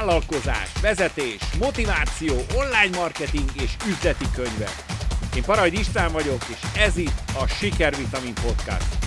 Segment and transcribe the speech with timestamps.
[0.00, 4.74] vállalkozás, vezetés, motiváció, online marketing és üzleti könyvek.
[5.36, 8.99] Én Parajd István vagyok, és ez itt a Sikervitamin Podcast.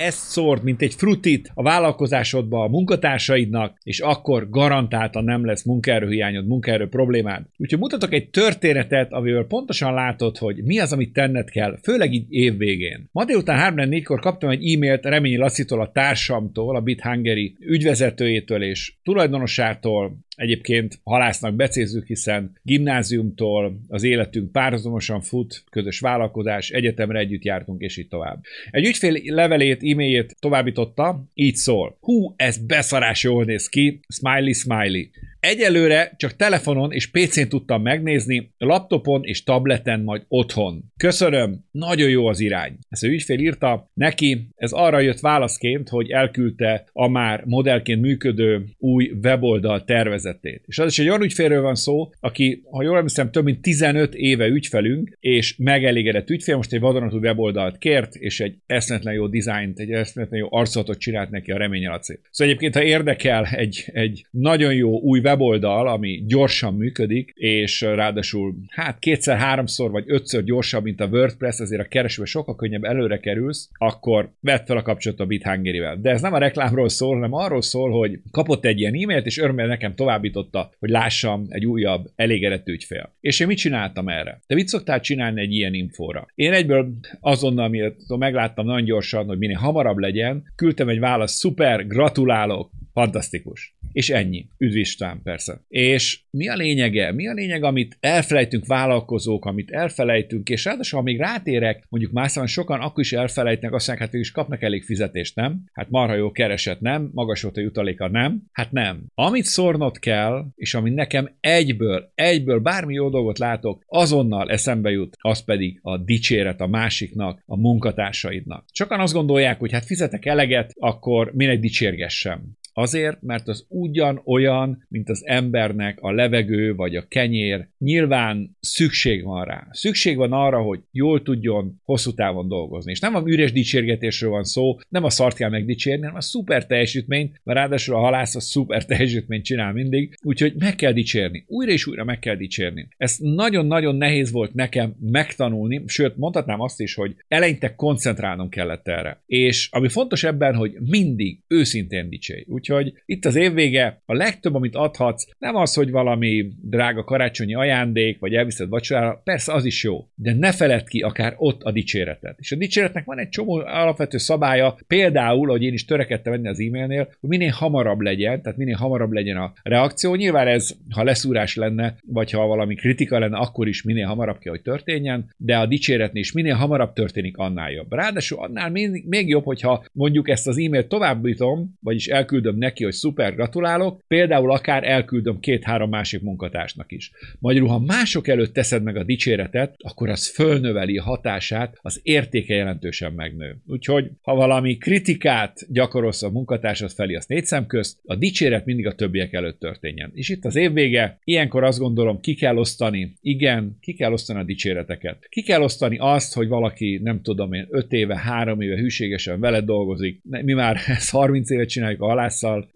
[0.00, 6.46] Ezt szórd, mint egy frutit a vállalkozásodba a munkatársaidnak, és akkor garantáltan nem lesz munkaerőhiányod,
[6.46, 7.42] munkaerő problémád.
[7.56, 12.26] Úgyhogy mutatok egy történetet, amivel pontosan látod, hogy mi az, amit tenned kell, főleg így
[12.28, 13.08] év végén.
[13.12, 20.18] Ma délután 3-4-kor kaptam egy e-mailt Reményi Lacitól, a társamtól, a BitHungary ügyvezetőjétől és tulajdonosától,
[20.36, 27.96] Egyébként halásznak becézzük, hiszen gimnáziumtól az életünk párhuzamosan fut, közös vállalkozás, egyetemre együtt jártunk, és
[27.96, 28.42] így tovább.
[28.70, 31.96] Egy ügyfél levelét, e-mailjét továbbította, így szól.
[32.00, 35.02] Hú, ez beszarás jól néz ki, smiley, smiley.
[35.40, 40.84] Egyelőre csak telefonon és PC-n tudtam megnézni, laptopon és tableten majd otthon.
[40.96, 42.78] Köszönöm, nagyon jó az irány.
[42.88, 48.64] Ezt a ügyfél írta, neki ez arra jött válaszként, hogy elküldte a már modellként működő
[48.78, 50.62] új weboldal tervezetét.
[50.66, 54.14] És az is egy olyan ügyfélről van szó, aki, ha jól emlékszem, több mint 15
[54.14, 59.78] éve ügyfelünk, és megelégedett ügyfél, most egy vadonatúj weboldalt kért, és egy eszmetlen jó dizájnt,
[59.78, 64.74] egy eszmetlen jó arcotot csinált neki a remény Szóval egyébként, ha érdekel egy, egy nagyon
[64.74, 71.06] jó új weboldal, ami gyorsan működik, és ráadásul hát kétszer-háromszor vagy ötször gyorsabb, mint a
[71.06, 75.96] WordPress, azért a keresőbe sokkal könnyebb előre kerülsz, akkor vedd fel a kapcsolatot a BitHungary-vel.
[76.00, 79.38] De ez nem a reklámról szól, hanem arról szól, hogy kapott egy ilyen e-mailt, és
[79.38, 83.14] örömmel nekem továbbította, hogy lássam egy újabb elégedett ügyfél.
[83.20, 84.40] És én mit csináltam erre?
[84.46, 86.26] Te mit szoktál csinálni egy ilyen infóra?
[86.34, 91.86] Én egyből azonnal, miért megláttam nagyon gyorsan, hogy minél hamarabb legyen, küldtem egy választ, szuper,
[91.86, 93.74] gratulálok, Fantasztikus.
[93.92, 94.46] És ennyi.
[94.58, 95.60] Üdv István, persze.
[95.68, 97.12] És mi a lényege?
[97.12, 102.46] Mi a lényeg, amit elfelejtünk vállalkozók, amit elfelejtünk, és ráadásul, ha még rátérek, mondjuk mászban
[102.46, 105.62] sokan akkor is elfelejtnek, azt mondják, hát is kapnak elég fizetést, nem?
[105.72, 107.10] Hát marha jó kereset, nem?
[107.12, 108.42] Magas volt a jutaléka, nem?
[108.52, 109.04] Hát nem.
[109.14, 115.16] Amit szórnod kell, és ami nekem egyből, egyből bármi jó dolgot látok, azonnal eszembe jut,
[115.20, 118.64] az pedig a dicséret a másiknak, a munkatársaidnak.
[118.72, 122.58] Sokan azt gondolják, hogy hát fizetek eleget, akkor minek dicsérgessem.
[122.80, 127.68] Azért, mert az ugyan olyan, mint az embernek a levegő vagy a kenyér.
[127.78, 129.68] Nyilván szükség van rá.
[129.70, 132.90] Szükség van arra, hogy jól tudjon hosszú távon dolgozni.
[132.90, 136.66] És nem a üres dicsérgetésről van szó, nem a szart kell megdicsérni, hanem a szuper
[136.66, 141.44] teljesítményt, mert ráadásul a halász a szuper teljesítményt csinál mindig, úgyhogy meg kell dicsérni.
[141.46, 142.88] Újra és újra meg kell dicsérni.
[142.96, 149.22] Ez nagyon-nagyon nehéz volt nekem megtanulni, sőt, mondhatnám azt is, hogy eleinte koncentrálnom kellett erre.
[149.26, 152.44] És ami fontos ebben, hogy mindig őszintén dicsérj.
[152.46, 152.69] Úgyhogy
[153.06, 158.34] itt az évvége, a legtöbb, amit adhatsz, nem az, hogy valami drága karácsonyi ajándék, vagy
[158.34, 162.36] elviszed vacsorára, persze az is jó, de ne feled ki akár ott a dicséretet.
[162.38, 166.60] És a dicséretnek van egy csomó alapvető szabálya, például, hogy én is törekedtem venni az
[166.60, 170.14] e-mailnél, hogy minél hamarabb legyen, tehát minél hamarabb legyen a reakció.
[170.14, 174.52] Nyilván ez, ha leszúrás lenne, vagy ha valami kritika lenne, akkor is minél hamarabb kell,
[174.52, 177.92] hogy történjen, de a dicséretnél is minél hamarabb történik, annál jobb.
[177.92, 182.84] Ráadásul annál még, még jobb, hogyha mondjuk ezt az e-mailt továbbítom, vagyis elküldöm küldöm neki,
[182.84, 187.10] hogy szuper, gratulálok, például akár elküldöm két-három másik munkatársnak is.
[187.38, 193.12] Magyarul, ha mások előtt teszed meg a dicséretet, akkor az fölnöveli hatását, az értéke jelentősen
[193.12, 193.56] megnő.
[193.66, 198.86] Úgyhogy, ha valami kritikát gyakorolsz a munkatársad felé, az négy szem közt, a dicséret mindig
[198.86, 200.10] a többiek előtt történjen.
[200.14, 204.44] És itt az évvége, ilyenkor azt gondolom, ki kell osztani, igen, ki kell osztani a
[204.44, 205.26] dicséreteket.
[205.28, 209.64] Ki kell osztani azt, hogy valaki, nem tudom én, 5 éve, 3 éve hűségesen veled
[209.64, 212.68] dolgozik, mi már ezt 30 évet csináljuk a halász halásszal,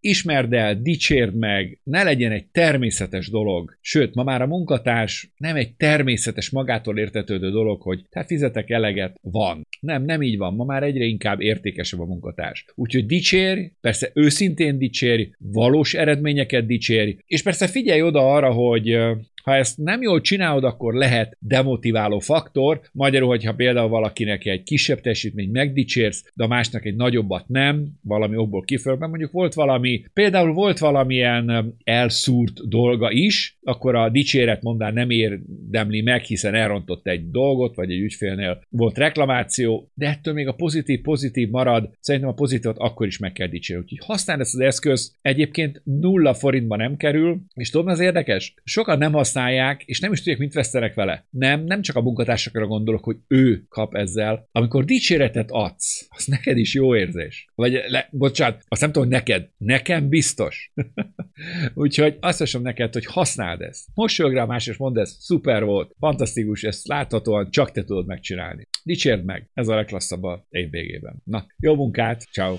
[0.00, 3.78] ismerd el, dicsérd meg, ne legyen egy természetes dolog.
[3.80, 9.16] Sőt, ma már a munkatárs nem egy természetes magától értetődő dolog, hogy te fizetek eleget,
[9.20, 9.66] van.
[9.80, 10.54] Nem, nem így van.
[10.54, 12.64] Ma már egyre inkább értékesebb a munkatárs.
[12.74, 18.98] Úgyhogy dicsérj, persze őszintén dicsérj, valós eredményeket dicsérj, és persze figyelj oda arra, hogy
[19.42, 25.00] ha ezt nem jól csinálod, akkor lehet demotiváló faktor, magyarul, hogyha például valakinek egy kisebb
[25.00, 30.52] teljesítmény megdicsérsz, de a másnak egy nagyobbat nem, valami okból kifölben, mondjuk volt valami, például
[30.52, 37.30] volt valamilyen elszúrt dolga is, akkor a dicséret mondán nem érdemli meg, hiszen elrontott egy
[37.30, 42.34] dolgot, vagy egy ügyfélnél volt reklamáció, de ettől még a pozitív pozitív marad, szerintem a
[42.34, 43.82] pozitívot akkor is meg kell dicsérni.
[43.82, 48.98] Úgyhogy használd ezt az eszközt, egyébként nulla forintba nem kerül, és tudom, az érdekes, sokan
[48.98, 51.26] nem használják használják, és nem is tudják, mit vesztenek vele.
[51.30, 54.48] Nem, nem csak a munkatársakra gondolok, hogy ő kap ezzel.
[54.52, 57.46] Amikor dicséretet adsz, az neked is jó érzés.
[57.54, 59.48] Vagy, le, bocsánat, azt nem tudom, neked.
[59.56, 60.72] Nekem biztos.
[61.74, 63.86] Úgyhogy azt mondom neked, hogy használd ezt.
[63.94, 68.68] Mosolyog rá más, és mondd ezt, szuper volt, fantasztikus, ezt láthatóan csak te tudod megcsinálni.
[68.84, 71.22] Dicsérd meg, ez a legklasszabb a év végében.
[71.24, 72.56] Na, jó munkát, ciao.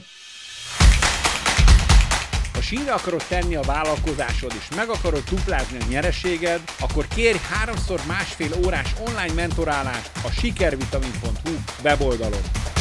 [2.63, 8.51] Sínre akarod tenni a vállalkozásod, és meg akarod duplázni a nyereséged, akkor kérj háromszor másfél
[8.65, 12.72] órás online mentorálást a sikervitamin.hu weboldalon.